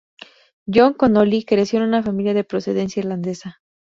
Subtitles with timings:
[0.65, 3.61] John Connolly creció en una familia de procedencia irlandesa.